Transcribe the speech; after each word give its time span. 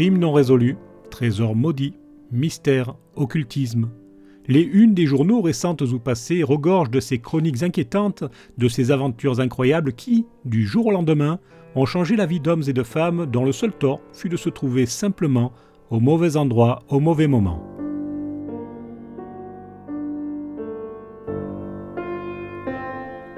Crimes 0.00 0.16
non 0.16 0.32
résolus, 0.32 0.78
trésors 1.10 1.54
maudits, 1.54 1.92
mystères, 2.32 2.94
occultisme. 3.16 3.90
Les 4.46 4.62
unes 4.62 4.94
des 4.94 5.04
journaux 5.04 5.42
récentes 5.42 5.82
ou 5.82 5.98
passées 5.98 6.42
regorgent 6.42 6.90
de 6.90 7.00
ces 7.00 7.18
chroniques 7.18 7.62
inquiétantes, 7.62 8.24
de 8.56 8.66
ces 8.66 8.92
aventures 8.92 9.40
incroyables 9.40 9.92
qui, 9.92 10.24
du 10.46 10.66
jour 10.66 10.86
au 10.86 10.90
lendemain, 10.90 11.38
ont 11.74 11.84
changé 11.84 12.16
la 12.16 12.24
vie 12.24 12.40
d'hommes 12.40 12.62
et 12.66 12.72
de 12.72 12.82
femmes 12.82 13.26
dont 13.26 13.44
le 13.44 13.52
seul 13.52 13.72
tort 13.72 14.00
fut 14.14 14.30
de 14.30 14.38
se 14.38 14.48
trouver 14.48 14.86
simplement 14.86 15.52
au 15.90 16.00
mauvais 16.00 16.38
endroit 16.38 16.82
au 16.88 16.98
mauvais 16.98 17.26
moment. 17.26 17.62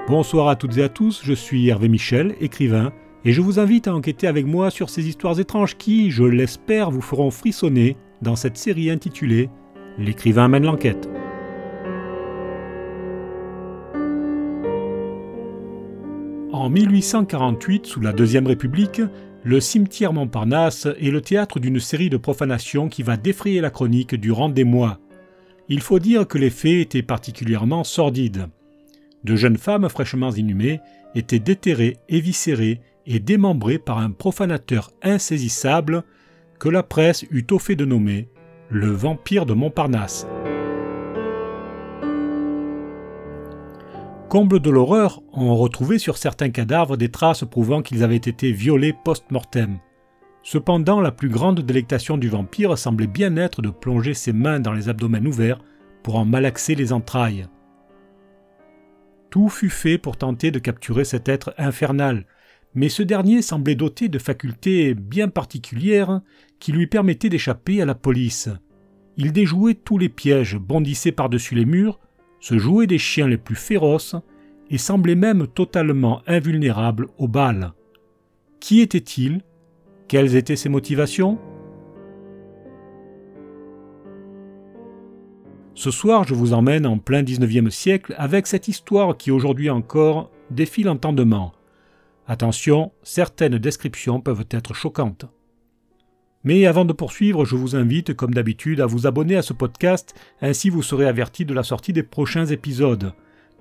Bonsoir 0.07 0.47
à 0.47 0.55
toutes 0.55 0.79
et 0.79 0.85
à 0.85 0.89
tous, 0.89 1.23
je 1.25 1.33
suis 1.33 1.67
Hervé 1.67 1.89
Michel, 1.89 2.37
écrivain, 2.41 2.93
et 3.25 3.33
je 3.33 3.41
vous 3.41 3.61
invite 3.61 3.87
à 3.89 3.95
enquêter 3.95 4.27
avec 4.27 4.47
moi 4.47 4.71
sur 4.71 4.91
ces 4.91 5.09
histoires 5.09 5.39
étranges 5.39 5.77
qui, 5.77 6.11
je 6.11 6.25
l'espère, 6.25 6.91
vous 6.91 7.01
feront 7.01 7.31
frissonner 7.31 7.97
dans 8.21 8.37
cette 8.37 8.57
série 8.57 8.91
intitulée 8.91 9.49
L'écrivain 9.99 10.49
mène 10.49 10.65
l'enquête. 10.65 11.09
En 16.53 16.71
1848, 16.71 17.87
sous 17.87 18.01
la 18.01 18.13
Deuxième 18.13 18.47
République, 18.47 19.03
le 19.45 19.61
cimetière 19.61 20.13
Montparnasse 20.13 20.87
est 21.01 21.11
le 21.11 21.21
théâtre 21.21 21.59
d'une 21.59 21.81
série 21.81 22.09
de 22.09 22.17
profanations 22.17 22.89
qui 22.89 23.03
va 23.03 23.17
défrayer 23.17 23.61
la 23.61 23.71
chronique 23.71 24.15
durant 24.15 24.49
des 24.49 24.65
mois. 24.65 24.99
Il 25.69 25.81
faut 25.81 25.99
dire 25.99 26.27
que 26.27 26.39
les 26.39 26.51
faits 26.51 26.81
étaient 26.81 27.03
particulièrement 27.03 27.85
sordides. 27.85 28.49
De 29.25 29.37
jeunes 29.37 29.59
femmes 29.59 29.89
fraîchement 29.89 30.31
inhumées 30.31 30.81
étaient 31.15 31.39
déterrées, 31.39 31.97
éviscérées 32.09 32.81
et 33.07 33.21
démembrées 33.21 33.79
par 33.79 33.99
un 33.99 34.11
profanateur 34.11 34.91
insaisissable 35.03 36.05
que 36.59 36.69
la 36.69 36.83
presse 36.83 37.25
eut 37.31 37.47
au 37.51 37.59
fait 37.59 37.77
de 37.77 37.85
nommer 37.85 38.29
le 38.71 38.89
vampire 38.89 39.47
de 39.47 39.53
Montparnasse. 39.53 40.27
Comble 44.29 44.61
de 44.61 44.71
l'horreur, 44.71 45.21
on 45.35 45.55
retrouvait 45.57 45.99
sur 45.99 46.17
certains 46.17 46.49
cadavres 46.49 46.97
des 46.97 47.11
traces 47.11 47.45
prouvant 47.45 47.83
qu'ils 47.83 48.03
avaient 48.03 48.17
été 48.17 48.51
violés 48.51 48.95
post-mortem. 49.05 49.79
Cependant, 50.43 51.01
la 51.01 51.13
plus 51.13 51.29
grande 51.29 51.61
délectation 51.61 52.17
du 52.17 52.31
vampire 52.31 52.79
semblait 52.79 53.07
bien 53.07 53.37
être 53.37 53.61
de 53.61 53.69
plonger 53.69 54.15
ses 54.15 54.33
mains 54.33 54.59
dans 54.59 54.73
les 54.73 54.89
abdomens 54.89 55.27
ouverts 55.27 55.61
pour 56.03 56.17
en 56.17 56.25
malaxer 56.25 56.75
les 56.75 56.95
entrailles. 56.95 57.47
Tout 59.29 59.49
fut 59.49 59.71
fait 59.71 59.99
pour 59.99 60.17
tenter 60.17 60.51
de 60.51 60.59
capturer 60.59 61.05
cet 61.05 61.29
être 61.29 61.55
infernal, 61.59 62.25
mais 62.75 62.89
ce 62.89 63.03
dernier 63.03 63.43
semblait 63.43 63.75
doté 63.75 64.09
de 64.09 64.19
facultés 64.19 64.95
bien 64.95 65.29
particulières 65.29 66.21
qui 66.59 66.73
lui 66.73 66.87
permettaient 66.87 67.29
d'échapper 67.29 67.83
à 67.83 67.85
la 67.85 67.95
police. 67.95 68.49
Il 69.17 69.33
déjouait 69.33 69.75
tous 69.75 69.99
les 69.99 70.09
pièges, 70.09 70.57
bondissait 70.57 71.13
par-dessus 71.13 71.55
les 71.55 71.67
murs, 71.67 72.01
se 72.41 72.59
jouait 72.59 72.87
des 72.87 72.99
chiens 72.99 73.29
les 73.29 73.37
plus 73.37 73.57
féroces 73.57 74.17
et 74.71 74.79
semblait 74.79 75.15
même 75.15 75.47
totalement 75.47 76.23
invulnérable 76.27 77.09
aux 77.19 77.29
balles. 77.29 77.73
Qui 78.59 78.81
était-il 78.81 79.43
Quelles 80.09 80.35
étaient 80.35 80.57
ses 80.57 80.69
motivations? 80.69 81.39
Ce 85.75 85.91
soir, 85.91 86.25
je 86.25 86.35
vous 86.35 86.53
emmène 86.53 86.87
en 86.87 86.99
plein 86.99 87.23
XIXe 87.23 87.75
siècle 87.75 88.15
avec 88.17 88.47
cette 88.47 88.69
histoire 88.69 89.17
qui 89.17 89.31
aujourd'hui 89.31 89.69
encore 89.69 90.31
défie 90.51 90.85
l'entendement. 90.85 91.53
Attention, 92.27 92.93
certaines 93.03 93.59
descriptions 93.59 94.21
peuvent 94.21 94.47
être 94.51 94.75
choquantes. 94.75 95.27
Mais 96.45 96.67
avant 96.67 96.85
de 96.85 96.93
poursuivre, 96.93 97.45
je 97.45 97.57
vous 97.57 97.75
invite, 97.77 98.15
comme 98.15 98.35
d'habitude, 98.35 98.81
à 98.81 98.87
vous 98.87 99.07
abonner 99.07 99.37
à 99.37 99.43
ce 99.43 99.53
podcast, 99.53 100.15
ainsi 100.41 100.71
vous 100.71 100.83
serez 100.83 101.07
averti 101.07 101.45
de 101.45 101.55
la 101.55 101.63
sortie 101.63 101.93
des 101.93 102.03
prochains 102.03 102.47
épisodes. 102.47 103.13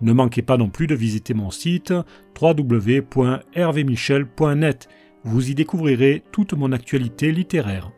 Ne 0.02 0.14
manquez 0.14 0.42
pas 0.42 0.58
non 0.58 0.70
plus 0.70 0.88
de 0.88 0.96
visiter 0.96 1.36
mon 1.36 1.52
site 1.52 1.94
www.hervémichel.net. 2.40 4.90
Vous 5.24 5.52
y 5.52 5.56
découvrirez 5.56 6.24
toute 6.32 6.54
mon 6.54 6.72
actualité 6.72 7.32
littéraire. 7.32 7.92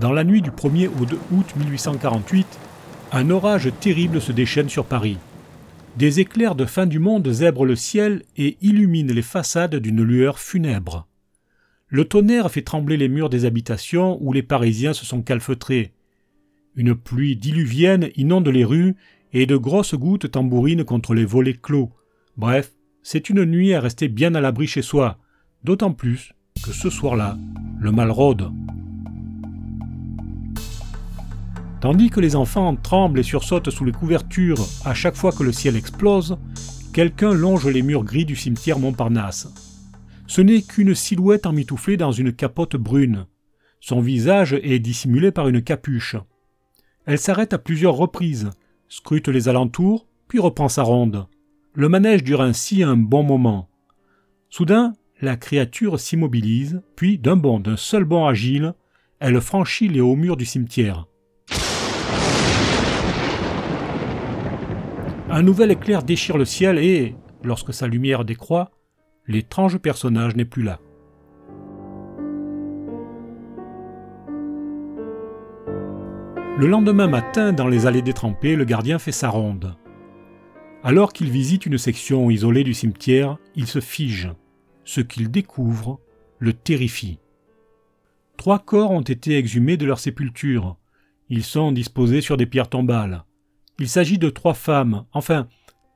Dans 0.00 0.12
la 0.12 0.22
nuit 0.22 0.42
du 0.42 0.50
1er 0.50 0.88
au 1.00 1.06
2 1.06 1.18
août 1.32 1.54
1848, 1.56 2.46
un 3.10 3.30
orage 3.30 3.72
terrible 3.80 4.20
se 4.20 4.30
déchaîne 4.30 4.68
sur 4.68 4.84
Paris. 4.84 5.18
Des 5.96 6.20
éclairs 6.20 6.54
de 6.54 6.66
fin 6.66 6.86
du 6.86 7.00
monde 7.00 7.28
zèbrent 7.32 7.64
le 7.64 7.74
ciel 7.74 8.22
et 8.36 8.56
illuminent 8.62 9.12
les 9.12 9.22
façades 9.22 9.74
d'une 9.74 10.04
lueur 10.04 10.38
funèbre. 10.38 11.08
Le 11.88 12.04
tonnerre 12.04 12.48
fait 12.48 12.62
trembler 12.62 12.96
les 12.96 13.08
murs 13.08 13.28
des 13.28 13.44
habitations 13.44 14.18
où 14.20 14.32
les 14.32 14.44
Parisiens 14.44 14.92
se 14.92 15.04
sont 15.04 15.22
calfeutrés. 15.22 15.94
Une 16.76 16.94
pluie 16.94 17.34
diluvienne 17.34 18.10
inonde 18.14 18.48
les 18.48 18.64
rues 18.64 18.94
et 19.32 19.46
de 19.46 19.56
grosses 19.56 19.96
gouttes 19.96 20.30
tambourinent 20.30 20.84
contre 20.84 21.12
les 21.12 21.24
volets 21.24 21.58
clos. 21.60 21.90
Bref, 22.36 22.70
c'est 23.02 23.30
une 23.30 23.44
nuit 23.44 23.74
à 23.74 23.80
rester 23.80 24.06
bien 24.06 24.36
à 24.36 24.40
l'abri 24.40 24.68
chez 24.68 24.82
soi, 24.82 25.18
d'autant 25.64 25.92
plus 25.92 26.34
que 26.64 26.72
ce 26.72 26.88
soir-là, 26.88 27.36
le 27.80 27.90
mal 27.90 28.12
rôde. 28.12 28.52
Tandis 31.80 32.10
que 32.10 32.20
les 32.20 32.34
enfants 32.34 32.74
tremblent 32.74 33.20
et 33.20 33.24
sursautent 33.24 33.70
sous 33.70 33.84
les 33.84 33.92
couvertures 33.92 34.66
à 34.84 34.94
chaque 34.94 35.14
fois 35.14 35.30
que 35.30 35.44
le 35.44 35.52
ciel 35.52 35.76
explose, 35.76 36.36
quelqu'un 36.92 37.32
longe 37.32 37.68
les 37.68 37.82
murs 37.82 38.02
gris 38.02 38.24
du 38.24 38.34
cimetière 38.34 38.80
Montparnasse. 38.80 39.48
Ce 40.26 40.40
n'est 40.40 40.62
qu'une 40.62 40.94
silhouette 40.94 41.46
emmitouflée 41.46 41.96
dans 41.96 42.10
une 42.10 42.32
capote 42.32 42.74
brune. 42.74 43.26
Son 43.80 44.00
visage 44.00 44.54
est 44.54 44.80
dissimulé 44.80 45.30
par 45.30 45.46
une 45.46 45.62
capuche. 45.62 46.16
Elle 47.06 47.18
s'arrête 47.18 47.52
à 47.52 47.58
plusieurs 47.58 47.94
reprises, 47.94 48.50
scrute 48.88 49.28
les 49.28 49.48
alentours, 49.48 50.06
puis 50.26 50.40
reprend 50.40 50.68
sa 50.68 50.82
ronde. 50.82 51.28
Le 51.74 51.88
manège 51.88 52.24
dure 52.24 52.42
ainsi 52.42 52.82
un 52.82 52.96
bon 52.96 53.22
moment. 53.22 53.68
Soudain, 54.50 54.94
la 55.20 55.36
créature 55.36 56.00
s'immobilise, 56.00 56.82
puis 56.96 57.18
d'un 57.18 57.36
bond, 57.36 57.60
d'un 57.60 57.76
seul 57.76 58.02
bond 58.04 58.26
agile, 58.26 58.74
elle 59.20 59.40
franchit 59.40 59.88
les 59.88 60.00
hauts 60.00 60.16
murs 60.16 60.36
du 60.36 60.44
cimetière. 60.44 61.06
Un 65.30 65.42
nouvel 65.42 65.70
éclair 65.70 66.02
déchire 66.02 66.38
le 66.38 66.46
ciel 66.46 66.78
et, 66.78 67.14
lorsque 67.44 67.74
sa 67.74 67.86
lumière 67.86 68.24
décroît, 68.24 68.70
l'étrange 69.26 69.76
personnage 69.76 70.34
n'est 70.36 70.46
plus 70.46 70.62
là. 70.62 70.80
Le 76.56 76.66
lendemain 76.66 77.08
matin, 77.08 77.52
dans 77.52 77.68
les 77.68 77.84
allées 77.86 78.00
détrempées, 78.00 78.56
le 78.56 78.64
gardien 78.64 78.98
fait 78.98 79.12
sa 79.12 79.28
ronde. 79.28 79.76
Alors 80.82 81.12
qu'il 81.12 81.30
visite 81.30 81.66
une 81.66 81.78
section 81.78 82.30
isolée 82.30 82.64
du 82.64 82.72
cimetière, 82.72 83.36
il 83.54 83.66
se 83.66 83.80
fige. 83.80 84.30
Ce 84.84 85.02
qu'il 85.02 85.30
découvre 85.30 86.00
le 86.38 86.54
terrifie. 86.54 87.18
Trois 88.38 88.60
corps 88.60 88.92
ont 88.92 89.02
été 89.02 89.36
exhumés 89.36 89.76
de 89.76 89.84
leur 89.84 89.98
sépulture. 89.98 90.76
Ils 91.28 91.44
sont 91.44 91.70
disposés 91.70 92.22
sur 92.22 92.38
des 92.38 92.46
pierres 92.46 92.70
tombales. 92.70 93.24
Il 93.78 93.88
s'agit 93.88 94.18
de 94.18 94.30
trois 94.30 94.54
femmes. 94.54 95.04
Enfin, 95.12 95.48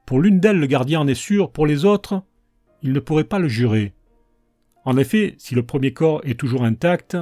pour 0.07 0.21
l'une 0.21 0.41
d'elles, 0.41 0.59
le 0.59 0.67
gardien 0.67 1.01
en 1.01 1.09
est 1.09 1.15
sûr, 1.15 1.51
pour 1.51 1.67
les 1.67 1.85
autres, 1.85 2.23
il 2.83 2.93
ne 2.93 3.01
pourrait 3.01 3.25
pas 3.25 3.39
le 3.39 3.49
jurer. 3.49 3.93
En 4.85 4.97
effet, 4.97 5.35
si 5.39 5.55
le 5.55 5.65
premier 5.65 5.93
corps 5.93 6.21
est 6.25 6.39
toujours 6.39 6.65
intact, 6.65 7.17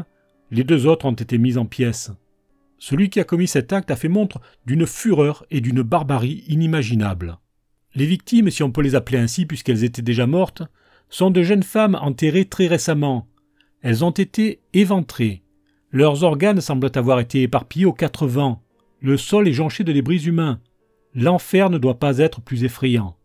les 0.50 0.64
deux 0.64 0.86
autres 0.86 1.06
ont 1.06 1.12
été 1.12 1.38
mis 1.38 1.58
en 1.58 1.66
pièces. 1.66 2.10
Celui 2.78 3.10
qui 3.10 3.20
a 3.20 3.24
commis 3.24 3.46
cet 3.46 3.72
acte 3.72 3.90
a 3.90 3.96
fait 3.96 4.08
montre 4.08 4.40
d'une 4.66 4.86
fureur 4.86 5.44
et 5.50 5.60
d'une 5.60 5.82
barbarie 5.82 6.44
inimaginables. 6.48 7.38
Les 7.94 8.06
victimes, 8.06 8.50
si 8.50 8.62
on 8.62 8.70
peut 8.70 8.82
les 8.82 8.94
appeler 8.94 9.18
ainsi 9.18 9.44
puisqu'elles 9.44 9.84
étaient 9.84 10.00
déjà 10.00 10.26
mortes, 10.26 10.62
sont 11.10 11.30
de 11.30 11.42
jeunes 11.42 11.62
femmes 11.62 11.98
enterrées 12.00 12.46
très 12.46 12.68
récemment. 12.68 13.28
Elles 13.82 14.04
ont 14.04 14.10
été 14.10 14.60
éventrées. 14.72 15.42
Leurs 15.90 16.22
organes 16.22 16.60
semblent 16.60 16.90
avoir 16.94 17.20
été 17.20 17.42
éparpillés 17.42 17.84
aux 17.84 17.92
quatre 17.92 18.26
vents. 18.26 18.62
Le 19.02 19.16
sol 19.16 19.48
est 19.48 19.52
jonché 19.52 19.82
de 19.82 19.92
débris 19.92 20.26
humains. 20.26 20.60
L'enfer 21.14 21.70
ne 21.70 21.78
doit 21.78 21.98
pas 21.98 22.18
être 22.18 22.42
plus 22.42 22.64
effrayant. 22.64 23.16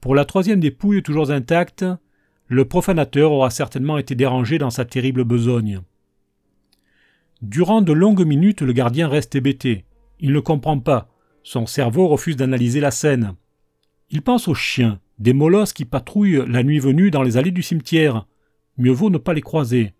Pour 0.00 0.14
la 0.14 0.24
troisième 0.24 0.60
dépouille 0.60 1.02
toujours 1.02 1.30
intacte, 1.30 1.84
le 2.46 2.64
profanateur 2.64 3.32
aura 3.32 3.50
certainement 3.50 3.98
été 3.98 4.14
dérangé 4.14 4.58
dans 4.58 4.70
sa 4.70 4.84
terrible 4.84 5.24
besogne. 5.24 5.80
Durant 7.42 7.82
de 7.82 7.92
longues 7.92 8.24
minutes, 8.24 8.62
le 8.62 8.72
gardien 8.72 9.08
reste 9.08 9.34
hébété. 9.34 9.84
Il 10.20 10.32
ne 10.32 10.40
comprend 10.40 10.78
pas. 10.78 11.08
Son 11.42 11.66
cerveau 11.66 12.06
refuse 12.06 12.36
d'analyser 12.36 12.80
la 12.80 12.92
scène. 12.92 13.34
Il 14.10 14.22
pense 14.22 14.46
aux 14.46 14.54
chiens, 14.54 15.00
des 15.18 15.32
molosses 15.32 15.72
qui 15.72 15.84
patrouillent 15.84 16.44
la 16.46 16.62
nuit 16.62 16.78
venue 16.78 17.10
dans 17.10 17.22
les 17.22 17.36
allées 17.36 17.50
du 17.50 17.62
cimetière. 17.62 18.26
Mieux 18.78 18.92
vaut 18.92 19.10
ne 19.10 19.18
pas 19.18 19.34
les 19.34 19.42
croiser. 19.42 19.94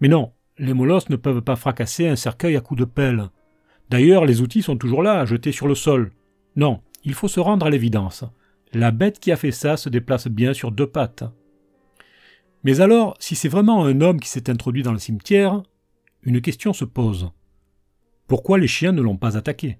Mais 0.00 0.08
non, 0.08 0.32
les 0.58 0.74
molosses 0.74 1.08
ne 1.08 1.16
peuvent 1.16 1.42
pas 1.42 1.56
fracasser 1.56 2.06
un 2.06 2.16
cercueil 2.16 2.56
à 2.56 2.60
coups 2.60 2.80
de 2.80 2.84
pelle. 2.84 3.30
D'ailleurs, 3.90 4.24
les 4.24 4.40
outils 4.40 4.62
sont 4.62 4.76
toujours 4.76 5.02
là, 5.02 5.24
jetés 5.24 5.52
sur 5.52 5.68
le 5.68 5.74
sol. 5.74 6.12
Non, 6.56 6.80
il 7.04 7.14
faut 7.14 7.28
se 7.28 7.40
rendre 7.40 7.66
à 7.66 7.70
l'évidence. 7.70 8.24
La 8.72 8.90
bête 8.90 9.20
qui 9.20 9.30
a 9.30 9.36
fait 9.36 9.52
ça 9.52 9.76
se 9.76 9.88
déplace 9.88 10.28
bien 10.28 10.52
sur 10.52 10.72
deux 10.72 10.86
pattes. 10.86 11.24
Mais 12.64 12.80
alors, 12.80 13.14
si 13.20 13.36
c'est 13.36 13.48
vraiment 13.48 13.84
un 13.84 14.00
homme 14.00 14.18
qui 14.18 14.28
s'est 14.28 14.50
introduit 14.50 14.82
dans 14.82 14.92
le 14.92 14.98
cimetière, 14.98 15.62
une 16.22 16.40
question 16.40 16.72
se 16.72 16.84
pose. 16.84 17.30
Pourquoi 18.26 18.58
les 18.58 18.66
chiens 18.66 18.90
ne 18.90 19.02
l'ont 19.02 19.16
pas 19.16 19.36
attaqué? 19.36 19.78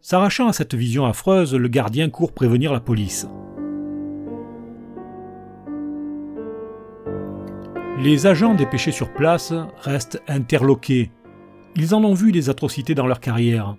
S'arrachant 0.00 0.46
à 0.46 0.52
cette 0.52 0.74
vision 0.74 1.04
affreuse, 1.04 1.54
le 1.54 1.68
gardien 1.68 2.08
court 2.08 2.32
prévenir 2.32 2.72
la 2.72 2.80
police. 2.80 3.26
Les 7.98 8.26
agents 8.26 8.54
dépêchés 8.54 8.92
sur 8.92 9.12
place 9.12 9.52
restent 9.82 10.22
interloqués. 10.26 11.10
Ils 11.76 11.94
en 11.94 12.02
ont 12.04 12.14
vu 12.14 12.32
des 12.32 12.50
atrocités 12.50 12.94
dans 12.94 13.06
leur 13.06 13.20
carrière. 13.20 13.76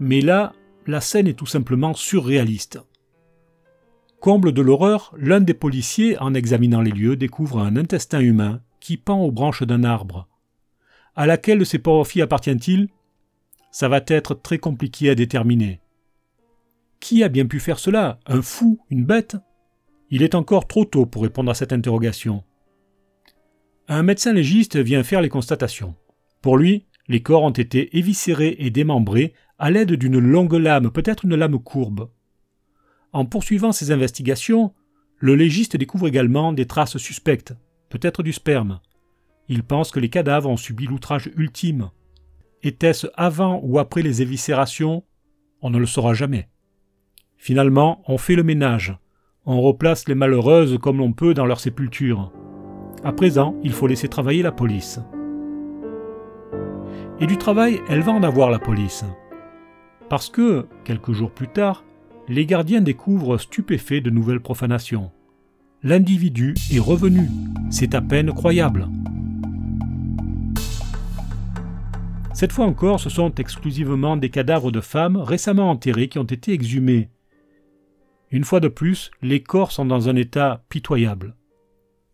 Mais 0.00 0.20
là, 0.20 0.52
la 0.86 1.00
scène 1.00 1.26
est 1.26 1.38
tout 1.38 1.46
simplement 1.46 1.94
surréaliste. 1.94 2.80
Comble 4.20 4.52
de 4.52 4.62
l'horreur, 4.62 5.14
l'un 5.18 5.40
des 5.40 5.54
policiers, 5.54 6.18
en 6.18 6.32
examinant 6.32 6.80
les 6.80 6.90
lieux, 6.90 7.16
découvre 7.16 7.60
un 7.60 7.76
intestin 7.76 8.20
humain 8.20 8.62
qui 8.80 8.96
pend 8.96 9.20
aux 9.20 9.32
branches 9.32 9.62
d'un 9.62 9.84
arbre. 9.84 10.28
À 11.14 11.26
laquelle 11.26 11.64
ces 11.66 11.78
pauvres 11.78 12.06
filles 12.06 12.22
appartient-il 12.22 12.88
Ça 13.70 13.88
va 13.88 14.00
être 14.06 14.34
très 14.34 14.58
compliqué 14.58 15.10
à 15.10 15.14
déterminer. 15.14 15.80
Qui 17.00 17.22
a 17.22 17.28
bien 17.28 17.46
pu 17.46 17.60
faire 17.60 17.78
cela? 17.78 18.18
Un 18.26 18.40
fou? 18.40 18.78
Une 18.88 19.04
bête? 19.04 19.36
Il 20.10 20.22
est 20.22 20.34
encore 20.34 20.66
trop 20.66 20.86
tôt 20.86 21.06
pour 21.06 21.22
répondre 21.22 21.50
à 21.50 21.54
cette 21.54 21.72
interrogation. 21.72 22.44
Un 23.88 24.02
médecin 24.02 24.32
légiste 24.32 24.76
vient 24.76 25.02
faire 25.02 25.20
les 25.20 25.28
constatations. 25.28 25.94
Pour 26.40 26.56
lui, 26.56 26.86
les 27.08 27.22
corps 27.22 27.42
ont 27.42 27.50
été 27.50 27.96
éviscérés 27.96 28.56
et 28.58 28.70
démembrés 28.70 29.34
à 29.58 29.70
l'aide 29.70 29.92
d'une 29.92 30.18
longue 30.18 30.54
lame, 30.54 30.90
peut-être 30.90 31.24
une 31.24 31.34
lame 31.34 31.58
courbe. 31.58 32.10
En 33.12 33.24
poursuivant 33.24 33.72
ses 33.72 33.90
investigations, 33.92 34.72
le 35.18 35.34
légiste 35.34 35.76
découvre 35.76 36.08
également 36.08 36.52
des 36.52 36.66
traces 36.66 36.96
suspectes, 36.96 37.54
peut-être 37.88 38.22
du 38.22 38.32
sperme. 38.32 38.80
Il 39.48 39.62
pense 39.62 39.90
que 39.90 40.00
les 40.00 40.08
cadavres 40.08 40.48
ont 40.48 40.56
subi 40.56 40.86
l'outrage 40.86 41.30
ultime. 41.36 41.90
Était-ce 42.62 43.06
avant 43.14 43.60
ou 43.62 43.78
après 43.78 44.02
les 44.02 44.22
éviscérations? 44.22 45.04
On 45.60 45.70
ne 45.70 45.78
le 45.78 45.86
saura 45.86 46.14
jamais. 46.14 46.48
Finalement, 47.36 48.02
on 48.08 48.18
fait 48.18 48.36
le 48.36 48.42
ménage. 48.42 48.96
On 49.44 49.60
replace 49.60 50.08
les 50.08 50.14
malheureuses 50.14 50.78
comme 50.80 50.98
l'on 50.98 51.12
peut 51.12 51.34
dans 51.34 51.46
leur 51.46 51.60
sépulture. 51.60 52.32
À 53.04 53.12
présent, 53.12 53.54
il 53.62 53.72
faut 53.72 53.86
laisser 53.86 54.08
travailler 54.08 54.42
la 54.42 54.52
police. 54.52 54.98
Et 57.20 57.26
du 57.26 57.38
travail, 57.38 57.80
elle 57.88 58.00
va 58.00 58.12
en 58.12 58.24
avoir 58.24 58.50
la 58.50 58.58
police. 58.58 59.04
Parce 60.08 60.28
que, 60.28 60.66
quelques 60.84 61.12
jours 61.12 61.30
plus 61.30 61.48
tard, 61.48 61.84
les 62.28 62.44
gardiens 62.44 62.80
découvrent 62.80 63.38
stupéfaits 63.38 64.02
de 64.02 64.10
nouvelles 64.10 64.40
profanations. 64.40 65.12
L'individu 65.82 66.54
est 66.72 66.80
revenu. 66.80 67.28
C'est 67.70 67.94
à 67.94 68.00
peine 68.00 68.32
croyable. 68.32 68.88
Cette 72.32 72.50
fois 72.50 72.66
encore, 72.66 72.98
ce 72.98 73.10
sont 73.10 73.32
exclusivement 73.36 74.16
des 74.16 74.30
cadavres 74.30 74.72
de 74.72 74.80
femmes 74.80 75.16
récemment 75.16 75.70
enterrés 75.70 76.08
qui 76.08 76.18
ont 76.18 76.24
été 76.24 76.52
exhumés. 76.52 77.10
Une 78.32 78.42
fois 78.42 78.58
de 78.58 78.66
plus, 78.66 79.12
les 79.22 79.40
corps 79.40 79.70
sont 79.70 79.84
dans 79.84 80.08
un 80.08 80.16
état 80.16 80.64
pitoyable. 80.68 81.36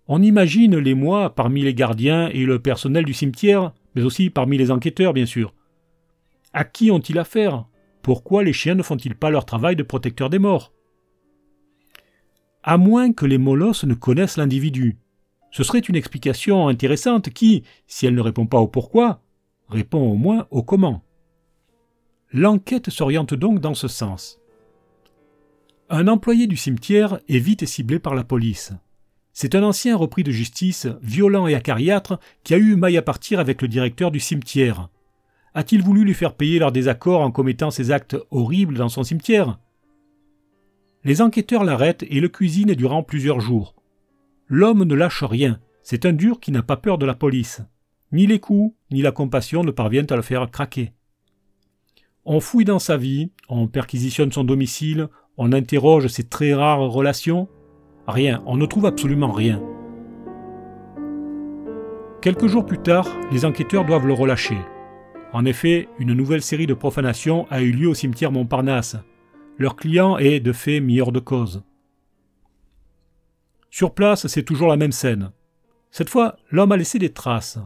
On 0.08 0.22
imagine 0.22 0.76
les 0.76 0.94
mois 0.94 1.34
parmi 1.34 1.62
les 1.62 1.72
gardiens 1.72 2.28
et 2.28 2.44
le 2.44 2.58
personnel 2.58 3.06
du 3.06 3.14
cimetière, 3.14 3.72
mais 3.94 4.02
aussi 4.02 4.30
parmi 4.30 4.56
les 4.58 4.70
enquêteurs, 4.70 5.12
bien 5.12 5.26
sûr. 5.26 5.54
À 6.52 6.64
qui 6.64 6.90
ont-ils 6.90 7.18
affaire? 7.18 7.66
Pourquoi 8.02 8.42
les 8.42 8.52
chiens 8.52 8.74
ne 8.74 8.82
font-ils 8.82 9.14
pas 9.14 9.30
leur 9.30 9.44
travail 9.44 9.76
de 9.76 9.82
protecteur 9.82 10.30
des 10.30 10.38
morts? 10.38 10.72
À 12.62 12.76
moins 12.76 13.12
que 13.12 13.26
les 13.26 13.38
molosses 13.38 13.84
ne 13.84 13.94
connaissent 13.94 14.36
l'individu. 14.36 14.98
Ce 15.50 15.62
serait 15.62 15.80
une 15.80 15.96
explication 15.96 16.68
intéressante 16.68 17.30
qui, 17.30 17.64
si 17.86 18.06
elle 18.06 18.14
ne 18.14 18.20
répond 18.20 18.46
pas 18.46 18.58
au 18.58 18.68
pourquoi, 18.68 19.22
répond 19.68 20.00
au 20.10 20.14
moins 20.14 20.46
au 20.50 20.62
comment. 20.62 21.02
L'enquête 22.32 22.90
s'oriente 22.90 23.34
donc 23.34 23.60
dans 23.60 23.74
ce 23.74 23.88
sens. 23.88 24.40
Un 25.88 26.06
employé 26.06 26.46
du 26.46 26.56
cimetière 26.56 27.18
est 27.28 27.38
vite 27.38 27.66
ciblé 27.66 27.98
par 27.98 28.14
la 28.14 28.22
police. 28.22 28.72
C'est 29.32 29.54
un 29.54 29.62
ancien 29.62 29.96
repris 29.96 30.22
de 30.22 30.32
justice, 30.32 30.88
violent 31.02 31.46
et 31.46 31.54
acariâtre, 31.54 32.18
qui 32.44 32.54
a 32.54 32.58
eu 32.58 32.76
maille 32.76 32.98
à 32.98 33.02
partir 33.02 33.40
avec 33.40 33.62
le 33.62 33.68
directeur 33.68 34.10
du 34.10 34.20
cimetière. 34.20 34.88
A-t-il 35.54 35.82
voulu 35.82 36.04
lui 36.04 36.14
faire 36.14 36.34
payer 36.34 36.58
leur 36.58 36.72
désaccord 36.72 37.22
en 37.22 37.30
commettant 37.30 37.70
ces 37.70 37.90
actes 37.90 38.16
horribles 38.30 38.76
dans 38.76 38.88
son 38.88 39.02
cimetière? 39.02 39.58
Les 41.04 41.22
enquêteurs 41.22 41.64
l'arrêtent 41.64 42.04
et 42.08 42.20
le 42.20 42.28
cuisinent 42.28 42.74
durant 42.74 43.02
plusieurs 43.02 43.40
jours. 43.40 43.74
L'homme 44.48 44.84
ne 44.84 44.94
lâche 44.94 45.24
rien, 45.24 45.60
c'est 45.82 46.06
un 46.06 46.12
dur 46.12 46.40
qui 46.40 46.52
n'a 46.52 46.62
pas 46.62 46.76
peur 46.76 46.98
de 46.98 47.06
la 47.06 47.14
police. 47.14 47.62
Ni 48.12 48.26
les 48.26 48.40
coups, 48.40 48.74
ni 48.90 49.02
la 49.02 49.12
compassion 49.12 49.62
ne 49.64 49.70
parviennent 49.70 50.10
à 50.10 50.16
le 50.16 50.22
faire 50.22 50.50
craquer. 50.50 50.92
On 52.24 52.40
fouille 52.40 52.64
dans 52.64 52.78
sa 52.78 52.96
vie, 52.96 53.30
on 53.48 53.66
perquisitionne 53.66 54.32
son 54.32 54.44
domicile, 54.44 55.08
on 55.36 55.52
interroge 55.52 56.08
ses 56.08 56.24
très 56.24 56.52
rares 56.52 56.90
relations, 56.90 57.48
Rien, 58.10 58.42
on 58.44 58.56
ne 58.56 58.66
trouve 58.66 58.86
absolument 58.86 59.30
rien. 59.30 59.62
Quelques 62.20 62.48
jours 62.48 62.66
plus 62.66 62.78
tard, 62.78 63.06
les 63.30 63.44
enquêteurs 63.44 63.84
doivent 63.84 64.06
le 64.06 64.12
relâcher. 64.12 64.58
En 65.32 65.44
effet, 65.44 65.88
une 65.98 66.12
nouvelle 66.12 66.42
série 66.42 66.66
de 66.66 66.74
profanations 66.74 67.46
a 67.50 67.62
eu 67.62 67.70
lieu 67.70 67.88
au 67.88 67.94
cimetière 67.94 68.32
Montparnasse. 68.32 68.96
Leur 69.58 69.76
client 69.76 70.18
est, 70.18 70.40
de 70.40 70.52
fait, 70.52 70.80
mis 70.80 71.00
hors 71.00 71.12
de 71.12 71.20
cause. 71.20 71.62
Sur 73.70 73.94
place, 73.94 74.26
c'est 74.26 74.42
toujours 74.42 74.68
la 74.68 74.76
même 74.76 74.92
scène. 74.92 75.30
Cette 75.92 76.10
fois, 76.10 76.36
l'homme 76.50 76.72
a 76.72 76.76
laissé 76.76 76.98
des 76.98 77.12
traces. 77.12 77.58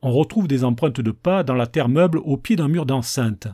On 0.00 0.12
retrouve 0.12 0.46
des 0.46 0.62
empreintes 0.62 1.00
de 1.00 1.10
pas 1.10 1.42
dans 1.42 1.54
la 1.54 1.66
terre 1.66 1.88
meuble 1.88 2.18
au 2.18 2.36
pied 2.36 2.54
d'un 2.54 2.68
mur 2.68 2.86
d'enceinte. 2.86 3.48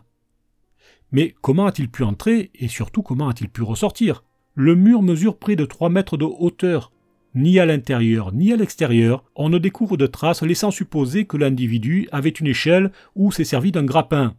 Mais 1.11 1.35
comment 1.41 1.67
a-t-il 1.67 1.91
pu 1.91 2.03
entrer 2.03 2.51
et 2.55 2.69
surtout 2.69 3.03
comment 3.03 3.29
a-t-il 3.29 3.49
pu 3.49 3.63
ressortir? 3.63 4.23
Le 4.55 4.75
mur 4.75 5.03
mesure 5.03 5.37
près 5.37 5.57
de 5.57 5.65
3 5.65 5.89
mètres 5.89 6.17
de 6.17 6.25
hauteur. 6.25 6.93
Ni 7.35 7.59
à 7.59 7.65
l'intérieur 7.65 8.33
ni 8.33 8.53
à 8.53 8.57
l'extérieur, 8.57 9.25
on 9.35 9.49
ne 9.49 9.59
découvre 9.59 9.97
de 9.97 10.07
traces 10.07 10.43
laissant 10.43 10.71
supposer 10.71 11.25
que 11.25 11.39
l'individu 11.39 12.09
avait 12.13 12.29
une 12.29 12.47
échelle 12.47 12.93
ou 13.15 13.33
s'est 13.33 13.45
servi 13.45 13.73
d'un 13.73 13.85
grappin. 13.85 14.35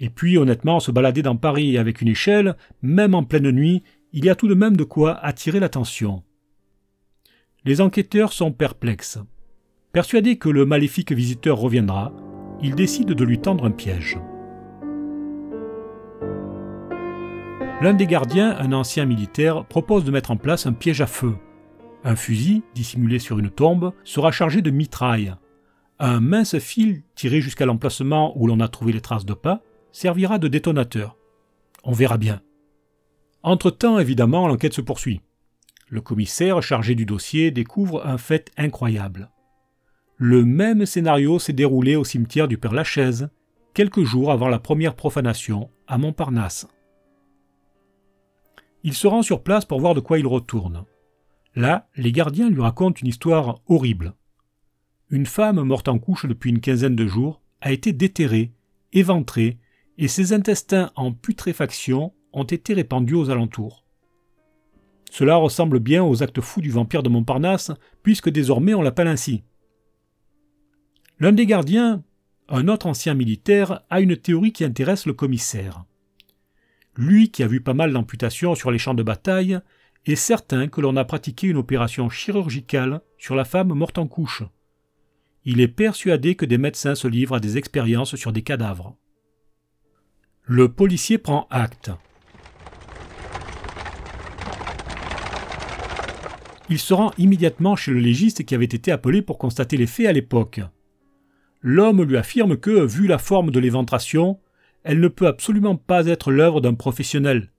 Et 0.00 0.10
puis 0.10 0.36
honnêtement, 0.36 0.80
se 0.80 0.90
balader 0.90 1.22
dans 1.22 1.36
Paris 1.36 1.78
avec 1.78 2.00
une 2.00 2.08
échelle, 2.08 2.56
même 2.82 3.14
en 3.14 3.22
pleine 3.22 3.50
nuit, 3.52 3.84
il 4.12 4.24
y 4.24 4.30
a 4.30 4.34
tout 4.34 4.48
de 4.48 4.54
même 4.54 4.76
de 4.76 4.84
quoi 4.84 5.14
attirer 5.14 5.60
l'attention. 5.60 6.24
Les 7.64 7.80
enquêteurs 7.80 8.32
sont 8.32 8.52
perplexes. 8.52 9.18
Persuadés 9.92 10.36
que 10.36 10.48
le 10.48 10.66
maléfique 10.66 11.12
visiteur 11.12 11.56
reviendra, 11.56 12.12
ils 12.60 12.74
décident 12.74 13.14
de 13.14 13.24
lui 13.24 13.38
tendre 13.38 13.64
un 13.64 13.70
piège. 13.70 14.18
L'un 17.84 17.92
des 17.92 18.06
gardiens, 18.06 18.56
un 18.58 18.72
ancien 18.72 19.04
militaire, 19.04 19.66
propose 19.66 20.04
de 20.04 20.10
mettre 20.10 20.30
en 20.30 20.38
place 20.38 20.64
un 20.64 20.72
piège 20.72 21.02
à 21.02 21.06
feu. 21.06 21.34
Un 22.02 22.16
fusil, 22.16 22.62
dissimulé 22.74 23.18
sur 23.18 23.38
une 23.38 23.50
tombe, 23.50 23.92
sera 24.04 24.32
chargé 24.32 24.62
de 24.62 24.70
mitraille. 24.70 25.34
Un 25.98 26.20
mince 26.20 26.58
fil, 26.60 27.02
tiré 27.14 27.42
jusqu'à 27.42 27.66
l'emplacement 27.66 28.32
où 28.38 28.46
l'on 28.46 28.60
a 28.60 28.68
trouvé 28.68 28.94
les 28.94 29.02
traces 29.02 29.26
de 29.26 29.34
pas, 29.34 29.60
servira 29.92 30.38
de 30.38 30.48
détonateur. 30.48 31.18
On 31.82 31.92
verra 31.92 32.16
bien. 32.16 32.40
Entre-temps, 33.42 33.98
évidemment, 33.98 34.48
l'enquête 34.48 34.72
se 34.72 34.80
poursuit. 34.80 35.20
Le 35.90 36.00
commissaire 36.00 36.62
chargé 36.62 36.94
du 36.94 37.04
dossier 37.04 37.50
découvre 37.50 38.06
un 38.06 38.16
fait 38.16 38.50
incroyable. 38.56 39.28
Le 40.16 40.42
même 40.46 40.86
scénario 40.86 41.38
s'est 41.38 41.52
déroulé 41.52 41.96
au 41.96 42.04
cimetière 42.04 42.48
du 42.48 42.56
Père 42.56 42.72
Lachaise, 42.72 43.28
quelques 43.74 44.04
jours 44.04 44.32
avant 44.32 44.48
la 44.48 44.58
première 44.58 44.94
profanation, 44.94 45.68
à 45.86 45.98
Montparnasse. 45.98 46.66
Il 48.84 48.92
se 48.92 49.06
rend 49.06 49.22
sur 49.22 49.42
place 49.42 49.64
pour 49.64 49.80
voir 49.80 49.94
de 49.94 50.00
quoi 50.00 50.18
il 50.18 50.26
retourne. 50.26 50.84
Là, 51.54 51.88
les 51.96 52.12
gardiens 52.12 52.50
lui 52.50 52.60
racontent 52.60 53.00
une 53.00 53.08
histoire 53.08 53.60
horrible. 53.66 54.14
Une 55.08 55.24
femme 55.24 55.62
morte 55.62 55.88
en 55.88 55.98
couche 55.98 56.26
depuis 56.26 56.50
une 56.50 56.60
quinzaine 56.60 56.94
de 56.94 57.06
jours 57.06 57.40
a 57.62 57.72
été 57.72 57.94
déterrée, 57.94 58.52
éventrée, 58.92 59.58
et 59.96 60.06
ses 60.06 60.34
intestins 60.34 60.92
en 60.96 61.12
putréfaction 61.12 62.12
ont 62.34 62.44
été 62.44 62.74
répandus 62.74 63.14
aux 63.14 63.30
alentours. 63.30 63.86
Cela 65.10 65.36
ressemble 65.36 65.78
bien 65.78 66.04
aux 66.04 66.22
actes 66.22 66.40
fous 66.40 66.60
du 66.60 66.70
vampire 66.70 67.02
de 67.02 67.08
Montparnasse, 67.08 67.70
puisque 68.02 68.28
désormais 68.28 68.74
on 68.74 68.82
l'appelle 68.82 69.08
ainsi. 69.08 69.44
L'un 71.20 71.32
des 71.32 71.46
gardiens, 71.46 72.02
un 72.48 72.68
autre 72.68 72.86
ancien 72.86 73.14
militaire, 73.14 73.82
a 73.88 74.00
une 74.00 74.16
théorie 74.16 74.52
qui 74.52 74.64
intéresse 74.64 75.06
le 75.06 75.14
commissaire. 75.14 75.84
Lui 76.96 77.30
qui 77.30 77.42
a 77.42 77.46
vu 77.46 77.60
pas 77.60 77.74
mal 77.74 77.92
d'amputations 77.92 78.54
sur 78.54 78.70
les 78.70 78.78
champs 78.78 78.94
de 78.94 79.02
bataille, 79.02 79.58
est 80.06 80.16
certain 80.16 80.68
que 80.68 80.80
l'on 80.80 80.96
a 80.96 81.04
pratiqué 81.04 81.46
une 81.46 81.56
opération 81.56 82.10
chirurgicale 82.10 83.00
sur 83.18 83.34
la 83.34 83.44
femme 83.44 83.72
morte 83.72 83.98
en 83.98 84.06
couche. 84.06 84.42
Il 85.44 85.60
est 85.60 85.68
persuadé 85.68 86.34
que 86.34 86.44
des 86.44 86.58
médecins 86.58 86.94
se 86.94 87.08
livrent 87.08 87.36
à 87.36 87.40
des 87.40 87.58
expériences 87.58 88.16
sur 88.16 88.32
des 88.32 88.42
cadavres. 88.42 88.96
Le 90.42 90.70
policier 90.70 91.18
prend 91.18 91.46
acte. 91.50 91.90
Il 96.70 96.78
se 96.78 96.94
rend 96.94 97.12
immédiatement 97.18 97.76
chez 97.76 97.92
le 97.92 97.98
légiste 97.98 98.44
qui 98.44 98.54
avait 98.54 98.64
été 98.64 98.90
appelé 98.90 99.20
pour 99.20 99.38
constater 99.38 99.76
les 99.76 99.86
faits 99.86 100.06
à 100.06 100.12
l'époque. 100.12 100.60
L'homme 101.60 102.02
lui 102.02 102.16
affirme 102.16 102.56
que, 102.56 102.84
vu 102.84 103.06
la 103.06 103.18
forme 103.18 103.50
de 103.50 103.60
l'éventration, 103.60 104.38
elle 104.84 105.00
ne 105.00 105.08
peut 105.08 105.26
absolument 105.26 105.76
pas 105.76 106.06
être 106.06 106.30
l'œuvre 106.30 106.60
d'un 106.60 106.74
professionnel. 106.74 107.50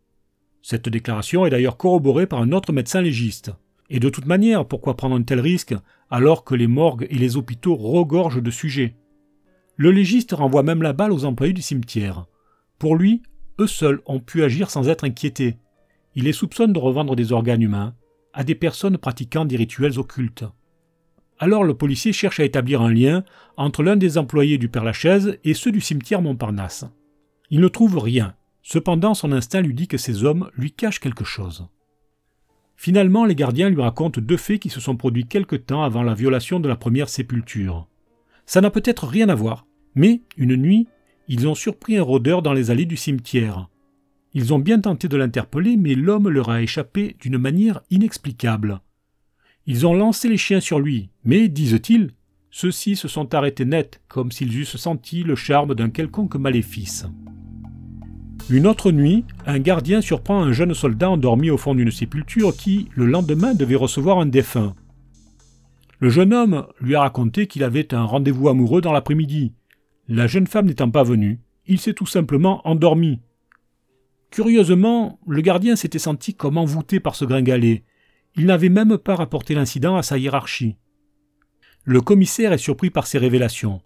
Cette 0.62 0.90
déclaration 0.90 1.46
est 1.46 1.50
d'ailleurs 1.50 1.78
corroborée 1.78 2.28
par 2.28 2.42
un 2.42 2.52
autre 2.52 2.72
médecin 2.72 3.02
légiste. 3.02 3.52
Et 3.90 4.00
de 4.00 4.10
toute 4.10 4.26
manière, 4.26 4.66
pourquoi 4.66 4.96
prendre 4.96 5.16
un 5.16 5.24
tel 5.24 5.40
risque 5.40 5.76
alors 6.10 6.44
que 6.44 6.56
les 6.56 6.68
morgues 6.68 7.08
et 7.10 7.18
les 7.18 7.36
hôpitaux 7.36 7.76
regorgent 7.76 8.42
de 8.42 8.52
sujets? 8.52 8.96
Le 9.76 9.92
légiste 9.92 10.32
renvoie 10.32 10.64
même 10.64 10.82
la 10.82 10.94
balle 10.94 11.12
aux 11.12 11.26
employés 11.26 11.54
du 11.54 11.62
cimetière. 11.62 12.26
Pour 12.80 12.96
lui, 12.96 13.22
eux 13.60 13.68
seuls 13.68 14.02
ont 14.06 14.20
pu 14.20 14.44
agir 14.44 14.70
sans 14.70 14.88
être 14.88 15.04
inquiétés. 15.04 15.58
Il 16.16 16.24
les 16.24 16.34
soupçonne 16.34 16.74
de 16.74 16.80
revendre 16.80 17.16
des 17.16 17.32
organes 17.32 17.62
humains 17.62 17.94
à 18.34 18.44
des 18.44 18.56
personnes 18.56 18.98
pratiquant 18.98 19.46
des 19.46 19.56
rituels 19.56 20.00
occultes. 20.00 20.46
Alors 21.38 21.64
le 21.64 21.74
policier 21.74 22.14
cherche 22.14 22.40
à 22.40 22.46
établir 22.46 22.82
un 22.82 22.92
lien 22.92 23.24
entre 23.58 23.84
l'un 23.84 23.96
des 23.96 24.18
employés 24.18 24.58
du 24.58 24.70
Père-Lachaise 24.70 25.38
et 25.44 25.54
ceux 25.54 25.72
du 25.72 25.82
cimetière 25.82 26.22
Montparnasse. 26.22 26.86
Il 27.50 27.62
ne 27.62 27.68
trouve 27.68 27.98
rien, 27.98 28.36
Cependant, 28.68 29.14
son 29.14 29.32
instinct 29.32 29.62
lui 29.62 29.76
dit 29.76 29.88
que 29.88 30.00
ces 30.00 30.24
hommes 30.24 30.50
lui 30.58 30.72
cachent 30.72 31.00
quelque 31.00 31.24
chose. 31.24 31.68
Finalement, 32.76 33.24
les 33.24 33.36
gardiens 33.36 33.70
lui 33.70 33.80
racontent 33.80 34.20
deux 34.20 34.38
faits 34.38 34.60
qui 34.60 34.70
se 34.70 34.80
sont 34.80 34.98
produits 34.98 35.28
quelque 35.28 35.56
temps 35.56 35.84
avant 35.84 36.02
la 36.02 36.16
violation 36.16 36.60
de 36.60 36.68
la 36.68 36.76
première 36.76 37.08
sépulture. 37.08 37.88
Ça 38.48 38.62
n'a 38.62 38.72
peut-être 38.72 39.06
rien 39.06 39.30
à 39.30 39.36
voir, 39.36 39.68
mais 39.94 40.22
une 40.36 40.56
nuit, 40.56 40.88
ils 41.28 41.48
ont 41.48 41.54
surpris 41.54 41.96
un 41.96 42.02
rôdeur 42.02 42.42
dans 42.42 42.54
les 42.54 42.72
allées 42.72 42.88
du 42.88 42.98
cimetière. 42.98 43.70
Ils 44.34 44.52
ont 44.52 44.60
bien 44.60 44.80
tenté 44.80 45.08
de 45.08 45.16
l'interpeller, 45.18 45.78
mais 45.78 45.94
l'homme 45.94 46.28
leur 46.28 46.50
a 46.50 46.64
échappé 46.64 47.16
d'une 47.20 47.38
manière 47.38 47.82
inexplicable. 47.92 48.82
Ils 49.68 49.86
ont 49.86 49.94
lancé 49.94 50.28
les 50.28 50.38
chiens 50.38 50.60
sur 50.60 50.80
lui, 50.80 51.12
mais, 51.24 51.50
disent-ils, 51.50 52.10
ceux-ci 52.50 52.96
se 52.96 53.08
sont 53.08 53.36
arrêtés 53.36 53.66
net, 53.66 54.02
comme 54.08 54.32
s'ils 54.32 54.58
eussent 54.58 54.78
senti 54.78 55.22
le 55.22 55.36
charme 55.36 55.76
d'un 55.76 55.92
quelconque 55.92 56.36
maléfice. 56.36 57.06
Une 58.48 58.68
autre 58.68 58.92
nuit, 58.92 59.26
un 59.48 59.58
gardien 59.58 60.02
surprend 60.02 60.44
un 60.44 60.52
jeune 60.52 60.76
soldat 60.76 61.10
endormi 61.10 61.50
au 61.50 61.58
fond 61.58 61.74
d'une 61.74 61.90
sépulture 61.90 62.56
qui, 62.56 62.90
le 62.94 63.08
lendemain, 63.08 63.56
devait 63.56 63.76
recevoir 63.76 64.20
un 64.20 64.28
défunt. 64.28 64.76
Le 66.00 66.10
jeune 66.10 66.32
homme 66.32 66.68
lui 66.80 66.94
a 66.94 67.02
raconté 67.02 67.48
qu'il 67.48 67.64
avait 67.64 67.92
un 67.96 68.04
rendez-vous 68.04 68.48
amoureux 68.48 68.82
dans 68.82 68.92
l'après-midi. 68.92 69.54
La 70.08 70.28
jeune 70.28 70.46
femme 70.46 70.68
n'étant 70.68 70.92
pas 70.92 71.02
venue, 71.02 71.40
il 71.66 71.80
s'est 71.80 71.96
tout 71.96 72.06
simplement 72.06 72.62
endormi. 72.68 73.20
Curieusement, 74.30 75.20
le 75.26 75.42
gardien 75.42 75.76
s'était 75.76 75.98
senti 75.98 76.36
comme 76.36 76.60
envoûté 76.60 77.00
par 77.00 77.16
ce 77.16 77.26
gringalet. 77.26 77.84
Il 78.36 78.46
n'avait 78.46 78.70
même 78.70 79.00
pas 79.00 79.16
rapporté 79.16 79.56
l'incident 79.56 79.96
à 79.96 80.04
sa 80.04 80.20
hiérarchie. 80.20 80.76
Le 81.84 82.02
commissaire 82.02 82.54
est 82.54 82.60
surpris 82.60 82.92
par 82.92 83.08
ces 83.08 83.18
révélations. 83.18 83.82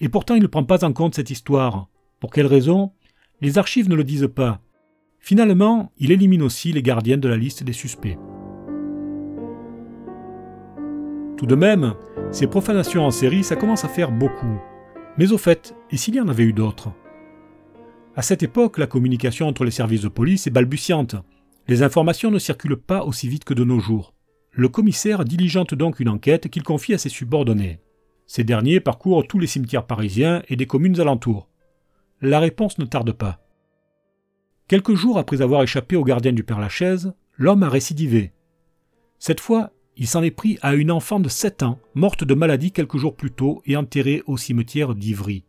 Et 0.00 0.10
pourtant 0.10 0.34
il 0.34 0.42
ne 0.42 0.48
prend 0.48 0.64
pas 0.64 0.84
en 0.84 0.92
compte 0.92 1.14
cette 1.14 1.30
histoire. 1.30 1.88
Pour 2.20 2.30
quelle 2.30 2.46
raison? 2.46 2.92
Les 3.40 3.58
archives 3.58 3.88
ne 3.88 3.94
le 3.94 4.04
disent 4.04 4.30
pas. 4.34 4.60
Finalement, 5.18 5.92
il 5.98 6.12
élimine 6.12 6.42
aussi 6.42 6.72
les 6.72 6.82
gardiens 6.82 7.18
de 7.18 7.28
la 7.28 7.36
liste 7.36 7.62
des 7.64 7.72
suspects. 7.72 8.18
Tout 11.36 11.46
de 11.46 11.54
même, 11.54 11.94
ces 12.30 12.46
profanations 12.46 13.04
en 13.04 13.10
série, 13.10 13.44
ça 13.44 13.56
commence 13.56 13.84
à 13.84 13.88
faire 13.88 14.10
beaucoup. 14.10 14.58
Mais 15.18 15.32
au 15.32 15.38
fait, 15.38 15.74
et 15.90 15.96
s'il 15.96 16.14
y 16.14 16.20
en 16.20 16.28
avait 16.28 16.44
eu 16.44 16.52
d'autres? 16.52 16.90
À 18.14 18.22
cette 18.22 18.42
époque, 18.42 18.78
la 18.78 18.86
communication 18.86 19.46
entre 19.46 19.64
les 19.64 19.70
services 19.70 20.02
de 20.02 20.08
police 20.08 20.46
est 20.46 20.50
balbutiante. 20.50 21.16
Les 21.68 21.82
informations 21.82 22.30
ne 22.30 22.38
circulent 22.38 22.76
pas 22.76 23.04
aussi 23.04 23.28
vite 23.28 23.44
que 23.44 23.52
de 23.52 23.64
nos 23.64 23.80
jours. 23.80 24.14
Le 24.52 24.70
commissaire 24.70 25.24
diligente 25.24 25.74
donc 25.74 26.00
une 26.00 26.08
enquête 26.08 26.48
qu'il 26.48 26.62
confie 26.62 26.94
à 26.94 26.98
ses 26.98 27.10
subordonnés. 27.10 27.80
Ces 28.26 28.44
derniers 28.44 28.80
parcourent 28.80 29.26
tous 29.26 29.38
les 29.38 29.46
cimetières 29.46 29.86
parisiens 29.86 30.42
et 30.48 30.56
des 30.56 30.66
communes 30.66 31.00
alentours. 31.00 31.50
La 32.22 32.40
réponse 32.40 32.78
ne 32.78 32.86
tarde 32.86 33.12
pas. 33.12 33.40
Quelques 34.68 34.94
jours 34.94 35.18
après 35.18 35.42
avoir 35.42 35.62
échappé 35.62 35.96
au 35.96 36.04
gardien 36.04 36.32
du 36.32 36.42
Père-Lachaise, 36.42 37.12
l'homme 37.36 37.62
a 37.62 37.68
récidivé. 37.68 38.32
Cette 39.18 39.40
fois, 39.40 39.70
il 39.98 40.06
s'en 40.06 40.22
est 40.22 40.30
pris 40.30 40.58
à 40.62 40.74
une 40.74 40.90
enfant 40.90 41.20
de 41.20 41.28
7 41.28 41.62
ans, 41.62 41.78
morte 41.94 42.24
de 42.24 42.34
maladie 42.34 42.72
quelques 42.72 42.96
jours 42.96 43.14
plus 43.14 43.30
tôt 43.30 43.62
et 43.66 43.76
enterrée 43.76 44.22
au 44.26 44.36
cimetière 44.36 44.94
d'Ivry. 44.94 45.44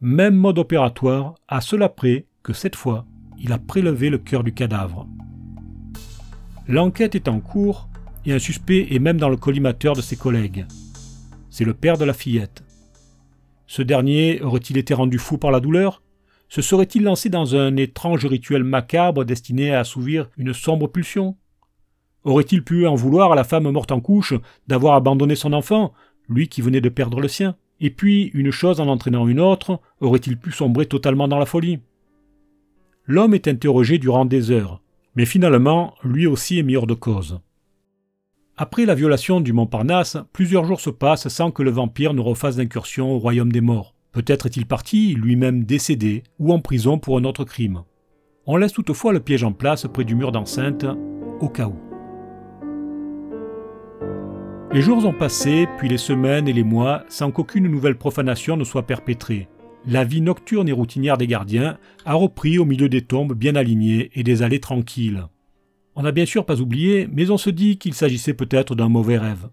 Même 0.00 0.34
mode 0.34 0.58
opératoire, 0.58 1.34
à 1.48 1.60
cela 1.60 1.88
près 1.88 2.26
que 2.42 2.54
cette 2.54 2.76
fois, 2.76 3.04
il 3.38 3.52
a 3.52 3.58
prélevé 3.58 4.08
le 4.08 4.18
cœur 4.18 4.42
du 4.42 4.52
cadavre. 4.52 5.06
L'enquête 6.66 7.14
est 7.14 7.28
en 7.28 7.40
cours 7.40 7.88
et 8.24 8.32
un 8.32 8.38
suspect 8.38 8.88
est 8.90 8.98
même 8.98 9.18
dans 9.18 9.28
le 9.28 9.36
collimateur 9.36 9.94
de 9.94 10.02
ses 10.02 10.16
collègues. 10.16 10.66
C'est 11.50 11.64
le 11.64 11.74
père 11.74 11.98
de 11.98 12.04
la 12.04 12.14
fillette. 12.14 12.64
Ce 13.70 13.82
dernier 13.82 14.42
aurait-il 14.42 14.78
été 14.78 14.94
rendu 14.94 15.16
fou 15.16 15.38
par 15.38 15.52
la 15.52 15.60
douleur? 15.60 16.02
Se 16.48 16.60
serait-il 16.60 17.04
lancé 17.04 17.28
dans 17.28 17.54
un 17.54 17.76
étrange 17.76 18.26
rituel 18.26 18.64
macabre 18.64 19.24
destiné 19.24 19.72
à 19.72 19.78
assouvir 19.78 20.28
une 20.36 20.52
sombre 20.52 20.88
pulsion? 20.88 21.36
Aurait-il 22.24 22.64
pu 22.64 22.88
en 22.88 22.96
vouloir 22.96 23.30
à 23.30 23.36
la 23.36 23.44
femme 23.44 23.70
morte 23.70 23.92
en 23.92 24.00
couche 24.00 24.34
d'avoir 24.66 24.96
abandonné 24.96 25.36
son 25.36 25.52
enfant, 25.52 25.92
lui 26.28 26.48
qui 26.48 26.62
venait 26.62 26.80
de 26.80 26.88
perdre 26.88 27.20
le 27.20 27.28
sien? 27.28 27.54
Et 27.78 27.90
puis, 27.90 28.32
une 28.34 28.50
chose 28.50 28.80
en 28.80 28.88
entraînant 28.88 29.28
une 29.28 29.38
autre, 29.38 29.78
aurait-il 30.00 30.36
pu 30.36 30.50
sombrer 30.50 30.86
totalement 30.86 31.28
dans 31.28 31.38
la 31.38 31.46
folie? 31.46 31.78
L'homme 33.06 33.34
est 33.34 33.46
interrogé 33.46 33.98
durant 33.98 34.24
des 34.24 34.50
heures, 34.50 34.82
mais 35.14 35.26
finalement, 35.26 35.94
lui 36.02 36.26
aussi 36.26 36.58
est 36.58 36.64
mis 36.64 36.74
hors 36.74 36.88
de 36.88 36.94
cause. 36.94 37.38
Après 38.62 38.84
la 38.84 38.94
violation 38.94 39.40
du 39.40 39.54
Montparnasse, 39.54 40.18
plusieurs 40.34 40.66
jours 40.66 40.82
se 40.82 40.90
passent 40.90 41.28
sans 41.28 41.50
que 41.50 41.62
le 41.62 41.70
vampire 41.70 42.12
ne 42.12 42.20
refasse 42.20 42.56
d'incursion 42.56 43.10
au 43.10 43.18
royaume 43.18 43.50
des 43.50 43.62
morts. 43.62 43.94
Peut-être 44.12 44.44
est-il 44.44 44.66
parti, 44.66 45.14
lui-même 45.14 45.64
décédé, 45.64 46.24
ou 46.38 46.52
en 46.52 46.58
prison 46.58 46.98
pour 46.98 47.16
un 47.16 47.24
autre 47.24 47.44
crime. 47.44 47.84
On 48.44 48.58
laisse 48.58 48.74
toutefois 48.74 49.14
le 49.14 49.20
piège 49.20 49.44
en 49.44 49.52
place 49.52 49.86
près 49.90 50.04
du 50.04 50.14
mur 50.14 50.30
d'enceinte, 50.30 50.84
au 51.40 51.48
cas 51.48 51.68
où. 51.68 51.76
Les 54.74 54.82
jours 54.82 55.06
ont 55.06 55.14
passé, 55.14 55.66
puis 55.78 55.88
les 55.88 55.96
semaines 55.96 56.46
et 56.46 56.52
les 56.52 56.62
mois, 56.62 57.04
sans 57.08 57.30
qu'aucune 57.30 57.66
nouvelle 57.66 57.96
profanation 57.96 58.58
ne 58.58 58.64
soit 58.64 58.86
perpétrée. 58.86 59.48
La 59.86 60.04
vie 60.04 60.20
nocturne 60.20 60.68
et 60.68 60.72
routinière 60.72 61.16
des 61.16 61.26
gardiens 61.26 61.78
a 62.04 62.12
repris 62.12 62.58
au 62.58 62.66
milieu 62.66 62.90
des 62.90 63.06
tombes 63.06 63.32
bien 63.32 63.56
alignées 63.56 64.10
et 64.14 64.22
des 64.22 64.42
allées 64.42 64.60
tranquilles. 64.60 65.24
On 66.00 66.04
n'a 66.04 66.12
bien 66.12 66.24
sûr 66.24 66.46
pas 66.46 66.62
oublié, 66.62 67.10
mais 67.12 67.30
on 67.30 67.36
se 67.36 67.50
dit 67.50 67.76
qu'il 67.76 67.92
s'agissait 67.92 68.32
peut-être 68.32 68.74
d'un 68.74 68.88
mauvais 68.88 69.18
rêve. 69.18 69.50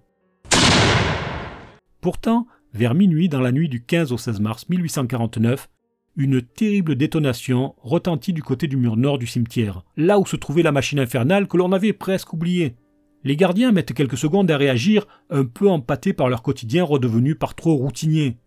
Pourtant, 1.99 2.47
vers 2.73 2.93
minuit 2.93 3.27
dans 3.27 3.41
la 3.41 3.51
nuit 3.51 3.67
du 3.67 3.83
15 3.83 4.13
au 4.13 4.17
16 4.17 4.39
mars 4.39 4.69
1849, 4.69 5.67
une 6.15 6.41
terrible 6.41 6.95
détonation 6.95 7.75
retentit 7.81 8.31
du 8.31 8.43
côté 8.43 8.67
du 8.67 8.77
mur 8.77 8.95
nord 8.95 9.17
du 9.17 9.27
cimetière, 9.27 9.83
là 9.97 10.19
où 10.19 10.25
se 10.25 10.37
trouvait 10.37 10.63
la 10.63 10.71
machine 10.71 11.01
infernale 11.01 11.49
que 11.49 11.57
l'on 11.57 11.73
avait 11.73 11.91
presque 11.91 12.31
oubliée. 12.31 12.77
Les 13.25 13.35
gardiens 13.35 13.73
mettent 13.73 13.93
quelques 13.93 14.17
secondes 14.17 14.49
à 14.49 14.55
réagir, 14.55 15.05
un 15.29 15.43
peu 15.43 15.69
empâtés 15.69 16.13
par 16.13 16.29
leur 16.29 16.43
quotidien 16.43 16.85
redevenu 16.85 17.35
par 17.35 17.55
trop 17.55 17.75
routinier. 17.75 18.37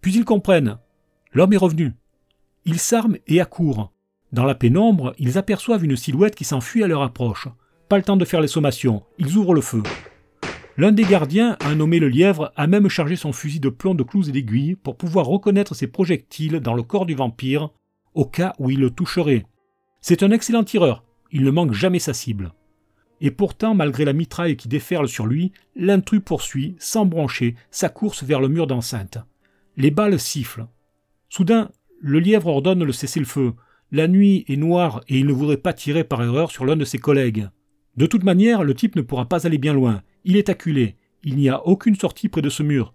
Puis 0.00 0.16
ils 0.16 0.24
comprennent. 0.24 0.78
L'homme 1.32 1.52
est 1.52 1.58
revenu. 1.58 1.92
Ils 2.64 2.80
s'arment 2.80 3.18
et 3.28 3.40
accourent. 3.40 3.92
Dans 4.32 4.44
la 4.44 4.54
pénombre, 4.54 5.14
ils 5.18 5.38
aperçoivent 5.38 5.84
une 5.84 5.96
silhouette 5.96 6.34
qui 6.34 6.44
s'enfuit 6.44 6.82
à 6.82 6.88
leur 6.88 7.02
approche. 7.02 7.48
Pas 7.88 7.96
le 7.96 8.02
temps 8.02 8.16
de 8.16 8.24
faire 8.24 8.40
les 8.40 8.48
sommations, 8.48 9.04
ils 9.18 9.36
ouvrent 9.36 9.54
le 9.54 9.60
feu. 9.60 9.82
L'un 10.76 10.92
des 10.92 11.04
gardiens, 11.04 11.56
un 11.64 11.76
nommé 11.76 11.98
le 11.98 12.08
lièvre, 12.08 12.52
a 12.56 12.66
même 12.66 12.88
chargé 12.88 13.16
son 13.16 13.32
fusil 13.32 13.60
de 13.60 13.68
plomb 13.70 13.94
de 13.94 14.02
clous 14.02 14.28
et 14.28 14.32
d'aiguilles 14.32 14.74
pour 14.74 14.96
pouvoir 14.96 15.26
reconnaître 15.26 15.74
ses 15.74 15.86
projectiles 15.86 16.60
dans 16.60 16.74
le 16.74 16.82
corps 16.82 17.06
du 17.06 17.14
vampire, 17.14 17.70
au 18.14 18.26
cas 18.26 18.54
où 18.58 18.70
il 18.70 18.80
le 18.80 18.90
toucherait. 18.90 19.46
C'est 20.00 20.22
un 20.22 20.32
excellent 20.32 20.64
tireur, 20.64 21.04
il 21.32 21.44
ne 21.44 21.50
manque 21.50 21.72
jamais 21.72 21.98
sa 21.98 22.12
cible. 22.12 22.52
Et 23.20 23.30
pourtant, 23.30 23.74
malgré 23.74 24.04
la 24.04 24.12
mitraille 24.12 24.56
qui 24.56 24.68
déferle 24.68 25.08
sur 25.08 25.26
lui, 25.26 25.52
l'intrus 25.74 26.20
poursuit, 26.22 26.76
sans 26.78 27.06
broncher, 27.06 27.54
sa 27.70 27.88
course 27.88 28.22
vers 28.22 28.40
le 28.40 28.48
mur 28.48 28.66
d'enceinte. 28.66 29.18
Les 29.78 29.90
balles 29.90 30.20
sifflent. 30.20 30.66
Soudain, 31.30 31.70
le 32.00 32.20
lièvre 32.20 32.48
ordonne 32.48 32.84
le 32.84 32.92
cessez-le-feu, 32.92 33.54
la 33.92 34.08
nuit 34.08 34.44
est 34.48 34.56
noire 34.56 35.02
et 35.08 35.18
il 35.18 35.26
ne 35.26 35.32
voudrait 35.32 35.56
pas 35.56 35.72
tirer 35.72 36.04
par 36.04 36.22
erreur 36.22 36.50
sur 36.50 36.64
l'un 36.64 36.76
de 36.76 36.84
ses 36.84 36.98
collègues. 36.98 37.48
De 37.96 38.06
toute 38.06 38.24
manière, 38.24 38.64
le 38.64 38.74
type 38.74 38.96
ne 38.96 39.02
pourra 39.02 39.26
pas 39.26 39.46
aller 39.46 39.58
bien 39.58 39.72
loin. 39.72 40.02
Il 40.24 40.36
est 40.36 40.48
acculé. 40.48 40.96
Il 41.22 41.36
n'y 41.36 41.48
a 41.48 41.66
aucune 41.66 41.94
sortie 41.94 42.28
près 42.28 42.42
de 42.42 42.50
ce 42.50 42.62
mur. 42.62 42.94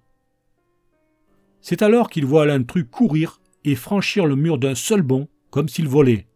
C'est 1.62 1.82
alors 1.82 2.10
qu'il 2.10 2.26
voit 2.26 2.46
l'intrus 2.46 2.86
courir 2.90 3.40
et 3.64 3.76
franchir 3.76 4.26
le 4.26 4.36
mur 4.36 4.58
d'un 4.58 4.76
seul 4.76 5.02
bond, 5.02 5.28
comme 5.50 5.70
s'il 5.70 5.88
volait. 5.88 6.28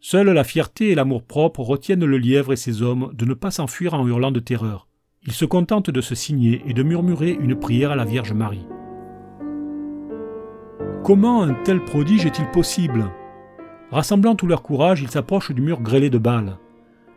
Seule 0.00 0.30
la 0.30 0.44
fierté 0.44 0.90
et 0.90 0.94
l'amour-propre 0.94 1.60
retiennent 1.60 2.04
le 2.04 2.18
lièvre 2.18 2.52
et 2.52 2.56
ses 2.56 2.82
hommes 2.82 3.10
de 3.14 3.24
ne 3.24 3.34
pas 3.34 3.50
s'enfuir 3.50 3.94
en 3.94 4.06
hurlant 4.06 4.30
de 4.30 4.40
terreur. 4.40 4.88
Ils 5.26 5.32
se 5.32 5.44
contentent 5.44 5.90
de 5.90 6.00
se 6.00 6.14
signer 6.14 6.62
et 6.66 6.72
de 6.72 6.82
murmurer 6.82 7.32
une 7.32 7.58
prière 7.58 7.90
à 7.90 7.96
la 7.96 8.04
Vierge 8.04 8.32
Marie. 8.32 8.66
Comment 11.04 11.42
un 11.42 11.54
tel 11.64 11.84
prodige 11.84 12.26
est-il 12.26 12.48
possible? 12.50 13.10
Rassemblant 13.90 14.34
tout 14.34 14.46
leur 14.46 14.62
courage, 14.62 15.00
ils 15.00 15.10
s'approchent 15.10 15.52
du 15.52 15.62
mur 15.62 15.80
grêlé 15.80 16.10
de 16.10 16.18
balles. 16.18 16.58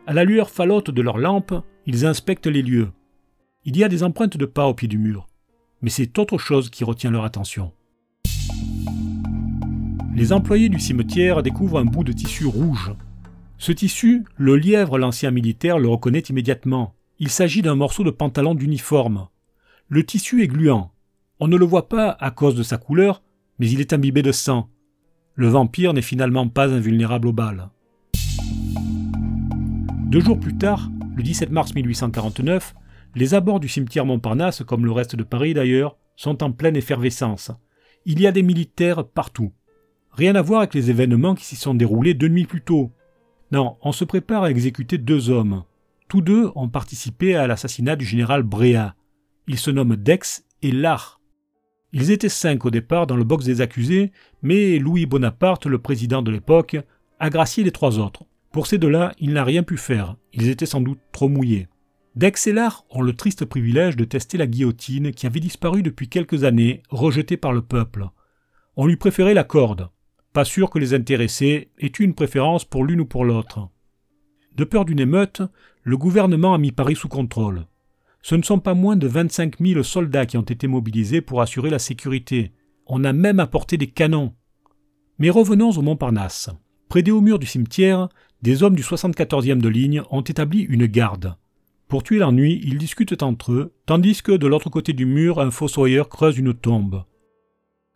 À 0.06 0.14
la 0.14 0.24
lueur 0.24 0.48
falote 0.48 0.90
de 0.90 1.02
leurs 1.02 1.18
lampes, 1.18 1.54
ils 1.86 2.06
inspectent 2.06 2.46
les 2.46 2.62
lieux. 2.62 2.90
Il 3.64 3.76
y 3.76 3.84
a 3.84 3.88
des 3.88 4.02
empreintes 4.02 4.36
de 4.36 4.46
pas 4.46 4.66
au 4.66 4.74
pied 4.74 4.88
du 4.88 4.98
mur, 4.98 5.28
mais 5.82 5.90
c'est 5.90 6.18
autre 6.18 6.38
chose 6.38 6.70
qui 6.70 6.82
retient 6.82 7.10
leur 7.10 7.24
attention. 7.24 7.72
Les 10.14 10.32
employés 10.32 10.68
du 10.68 10.80
cimetière 10.80 11.42
découvrent 11.42 11.78
un 11.78 11.84
bout 11.84 12.04
de 12.04 12.12
tissu 12.12 12.46
rouge. 12.46 12.92
Ce 13.58 13.70
tissu, 13.70 14.24
le 14.36 14.56
lièvre, 14.56 14.98
l'ancien 14.98 15.30
militaire, 15.30 15.78
le 15.78 15.88
reconnaît 15.88 16.20
immédiatement. 16.20 16.94
Il 17.18 17.28
s'agit 17.28 17.62
d'un 17.62 17.76
morceau 17.76 18.02
de 18.02 18.10
pantalon 18.10 18.54
d'uniforme. 18.54 19.28
Le 19.88 20.04
tissu 20.04 20.42
est 20.42 20.48
gluant. 20.48 20.90
On 21.38 21.48
ne 21.48 21.56
le 21.56 21.66
voit 21.66 21.88
pas 21.88 22.16
à 22.18 22.30
cause 22.30 22.54
de 22.54 22.62
sa 22.62 22.78
couleur, 22.78 23.22
mais 23.58 23.70
il 23.70 23.80
est 23.80 23.92
imbibé 23.92 24.22
de 24.22 24.32
sang. 24.32 24.68
Le 25.42 25.48
vampire 25.48 25.92
n'est 25.92 26.02
finalement 26.02 26.46
pas 26.46 26.72
invulnérable 26.72 27.26
aux 27.26 27.32
balles. 27.32 27.68
Deux 30.06 30.20
jours 30.20 30.38
plus 30.38 30.56
tard, 30.56 30.88
le 31.16 31.24
17 31.24 31.50
mars 31.50 31.74
1849, 31.74 32.76
les 33.16 33.34
abords 33.34 33.58
du 33.58 33.66
cimetière 33.66 34.06
Montparnasse, 34.06 34.62
comme 34.62 34.84
le 34.84 34.92
reste 34.92 35.16
de 35.16 35.24
Paris 35.24 35.52
d'ailleurs, 35.52 35.96
sont 36.14 36.44
en 36.44 36.52
pleine 36.52 36.76
effervescence. 36.76 37.50
Il 38.04 38.20
y 38.20 38.28
a 38.28 38.30
des 38.30 38.44
militaires 38.44 39.04
partout. 39.04 39.50
Rien 40.12 40.36
à 40.36 40.42
voir 40.42 40.60
avec 40.60 40.74
les 40.74 40.90
événements 40.90 41.34
qui 41.34 41.44
s'y 41.44 41.56
sont 41.56 41.74
déroulés 41.74 42.14
deux 42.14 42.28
nuits 42.28 42.46
plus 42.46 42.62
tôt. 42.62 42.92
Non, 43.50 43.78
on 43.82 43.90
se 43.90 44.04
prépare 44.04 44.44
à 44.44 44.50
exécuter 44.52 44.96
deux 44.96 45.28
hommes. 45.28 45.64
Tous 46.06 46.20
deux 46.20 46.52
ont 46.54 46.68
participé 46.68 47.34
à 47.34 47.48
l'assassinat 47.48 47.96
du 47.96 48.04
général 48.04 48.44
Bréa. 48.44 48.94
Ils 49.48 49.58
se 49.58 49.72
nomment 49.72 49.96
Dex 49.96 50.44
et 50.62 50.70
Lard. 50.70 51.20
Ils 51.92 52.10
étaient 52.10 52.30
cinq 52.30 52.64
au 52.64 52.70
départ 52.70 53.06
dans 53.06 53.16
le 53.16 53.24
box 53.24 53.44
des 53.44 53.60
accusés, 53.60 54.12
mais 54.42 54.78
Louis 54.78 55.04
Bonaparte, 55.04 55.66
le 55.66 55.78
président 55.78 56.22
de 56.22 56.30
l'époque, 56.30 56.76
a 57.20 57.28
gracié 57.28 57.64
les 57.64 57.70
trois 57.70 57.98
autres. 57.98 58.24
Pour 58.50 58.66
ces 58.66 58.78
deux-là, 58.78 59.12
il 59.18 59.34
n'a 59.34 59.44
rien 59.44 59.62
pu 59.62 59.76
faire, 59.76 60.16
ils 60.32 60.48
étaient 60.48 60.66
sans 60.66 60.80
doute 60.80 61.00
trop 61.12 61.28
mouillés. 61.28 61.68
Dex 62.16 62.46
et 62.46 62.52
Lard 62.52 62.84
ont 62.90 63.02
le 63.02 63.14
triste 63.14 63.44
privilège 63.44 63.96
de 63.96 64.04
tester 64.04 64.38
la 64.38 64.46
guillotine 64.46 65.12
qui 65.12 65.26
avait 65.26 65.40
disparu 65.40 65.82
depuis 65.82 66.08
quelques 66.08 66.44
années, 66.44 66.82
rejetée 66.90 67.36
par 67.36 67.52
le 67.52 67.62
peuple. 67.62 68.06
On 68.76 68.86
lui 68.86 68.96
préférait 68.96 69.34
la 69.34 69.44
corde. 69.44 69.88
Pas 70.32 70.44
sûr 70.44 70.70
que 70.70 70.78
les 70.78 70.94
intéressés 70.94 71.70
aient 71.78 71.92
eu 71.98 72.04
une 72.04 72.14
préférence 72.14 72.64
pour 72.64 72.84
l'une 72.84 73.00
ou 73.00 73.06
pour 73.06 73.24
l'autre. 73.24 73.68
De 74.54 74.64
peur 74.64 74.84
d'une 74.84 75.00
émeute, 75.00 75.42
le 75.82 75.96
gouvernement 75.98 76.54
a 76.54 76.58
mis 76.58 76.72
Paris 76.72 76.96
sous 76.96 77.08
contrôle 77.08 77.66
ce 78.22 78.36
ne 78.36 78.42
sont 78.42 78.60
pas 78.60 78.74
moins 78.74 78.96
de 78.96 79.08
25 79.08 79.58
000 79.58 79.82
soldats 79.82 80.26
qui 80.26 80.36
ont 80.36 80.42
été 80.42 80.68
mobilisés 80.68 81.20
pour 81.20 81.42
assurer 81.42 81.70
la 81.70 81.80
sécurité. 81.80 82.52
On 82.86 83.04
a 83.04 83.12
même 83.12 83.40
apporté 83.40 83.76
des 83.76 83.88
canons. 83.88 84.32
Mais 85.18 85.30
revenons 85.30 85.70
au 85.70 85.82
Montparnasse. 85.82 86.48
Près 86.88 87.02
des 87.02 87.10
hauts 87.10 87.20
murs 87.20 87.38
du 87.38 87.46
cimetière, 87.46 88.08
des 88.42 88.62
hommes 88.62 88.76
du 88.76 88.82
74e 88.82 89.60
de 89.60 89.68
ligne 89.68 90.02
ont 90.10 90.20
établi 90.22 90.60
une 90.60 90.86
garde. 90.86 91.36
Pour 91.88 92.02
tuer 92.02 92.18
l'ennui, 92.18 92.60
ils 92.64 92.78
discutent 92.78 93.22
entre 93.22 93.52
eux, 93.52 93.74
tandis 93.86 94.22
que 94.22 94.32
de 94.32 94.46
l'autre 94.46 94.70
côté 94.70 94.92
du 94.92 95.04
mur, 95.04 95.40
un 95.40 95.50
fossoyeur 95.50 96.08
creuse 96.08 96.38
une 96.38 96.54
tombe. 96.54 97.04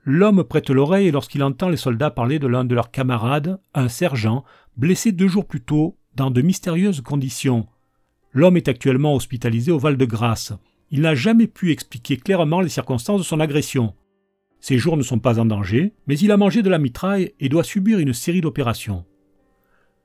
L'homme 0.05 0.45
prête 0.45 0.71
l'oreille 0.71 1.11
lorsqu'il 1.11 1.43
entend 1.43 1.69
les 1.69 1.77
soldats 1.77 2.11
parler 2.11 2.39
de 2.39 2.47
l'un 2.47 2.65
de 2.65 2.75
leurs 2.75 2.91
camarades, 2.91 3.61
un 3.75 3.89
sergent, 3.89 4.45
blessé 4.77 5.13
deux 5.13 5.29
jours 5.29 5.47
plus 5.47 5.63
tôt, 5.63 5.99
dans 6.15 6.31
de 6.31 6.43
mystérieuses 6.43 7.01
conditions, 7.01 7.67
L'homme 8.37 8.59
est 8.59 8.69
actuellement 8.69 9.15
hospitalisé 9.15 9.73
au 9.73 9.79
Val-de-Grâce. 9.79 10.53
Il 10.91 11.01
n'a 11.01 11.15
jamais 11.15 11.47
pu 11.47 11.73
expliquer 11.73 12.19
clairement 12.19 12.61
les 12.61 12.69
circonstances 12.69 13.21
de 13.21 13.25
son 13.25 13.41
agression. 13.41 13.95
Ses 14.61 14.77
jours 14.77 14.99
ne 14.99 15.03
sont 15.03 15.19
pas 15.19 15.41
en 15.41 15.47
danger, 15.47 15.95
mais 16.07 16.19
il 16.19 16.31
a 16.31 16.37
mangé 16.37 16.63
de 16.63 16.69
la 16.69 16.77
mitraille 16.77 17.33
et 17.41 17.49
doit 17.49 17.65
subir 17.65 17.99
une 17.99 18.13
série 18.13 18.43
d'opérations. 18.43 19.07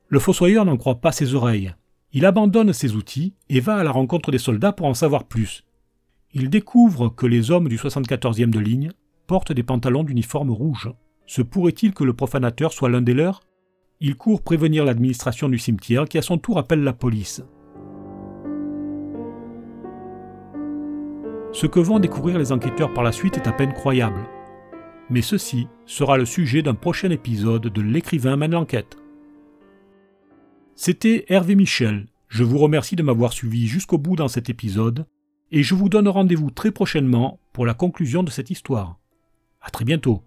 Le 0.08 0.18
fossoyeur 0.18 0.64
n'en 0.64 0.78
croit 0.78 1.02
pas 1.02 1.12
ses 1.12 1.34
oreilles. 1.34 1.74
Il 2.14 2.24
abandonne 2.24 2.72
ses 2.72 2.96
outils 2.96 3.34
et 3.50 3.60
va 3.60 3.76
à 3.76 3.84
la 3.84 3.90
rencontre 3.90 4.30
des 4.30 4.38
soldats 4.38 4.72
pour 4.72 4.86
en 4.86 4.94
savoir 4.94 5.24
plus. 5.24 5.66
Il 6.32 6.48
découvre 6.48 7.10
que 7.10 7.26
les 7.26 7.50
hommes 7.50 7.68
du 7.68 7.76
74e 7.76 8.48
de 8.48 8.60
ligne 8.60 8.92
portent 9.26 9.52
des 9.52 9.62
pantalons 9.62 10.04
d'uniforme 10.04 10.52
rouge. 10.52 10.90
Se 11.26 11.42
pourrait-il 11.42 11.92
que 11.92 12.04
le 12.04 12.14
profanateur 12.14 12.72
soit 12.72 12.88
l'un 12.88 13.02
des 13.02 13.12
leurs? 13.12 13.42
Il 14.00 14.16
court 14.16 14.40
prévenir 14.40 14.86
l'administration 14.86 15.50
du 15.50 15.58
cimetière 15.58 16.06
qui 16.06 16.16
à 16.16 16.22
son 16.22 16.38
tour 16.38 16.56
appelle 16.56 16.82
la 16.82 16.94
police. 16.94 17.42
Ce 21.52 21.66
que 21.66 21.80
vont 21.80 21.98
découvrir 21.98 22.38
les 22.38 22.50
enquêteurs 22.50 22.94
par 22.94 23.04
la 23.04 23.12
suite 23.12 23.36
est 23.36 23.46
à 23.46 23.52
peine 23.52 23.74
croyable. 23.74 24.26
Mais 25.10 25.20
ceci 25.20 25.68
sera 25.84 26.16
le 26.16 26.24
sujet 26.24 26.62
d'un 26.62 26.74
prochain 26.74 27.10
épisode 27.10 27.66
de 27.66 27.82
L'écrivain 27.82 28.36
mène 28.36 28.52
l'enquête. 28.52 28.96
C'était 30.74 31.26
Hervé 31.28 31.54
Michel. 31.54 32.06
Je 32.28 32.44
vous 32.44 32.56
remercie 32.56 32.96
de 32.96 33.02
m'avoir 33.02 33.34
suivi 33.34 33.66
jusqu'au 33.68 33.98
bout 33.98 34.16
dans 34.16 34.28
cet 34.28 34.48
épisode 34.48 35.06
et 35.50 35.62
je 35.62 35.74
vous 35.74 35.90
donne 35.90 36.08
rendez-vous 36.08 36.50
très 36.50 36.70
prochainement 36.70 37.38
pour 37.52 37.66
la 37.66 37.74
conclusion 37.74 38.22
de 38.22 38.30
cette 38.30 38.48
histoire. 38.48 38.98
À 39.60 39.68
très 39.68 39.84
bientôt. 39.84 40.22